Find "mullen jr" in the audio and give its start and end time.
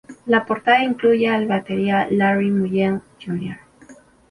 2.49-3.59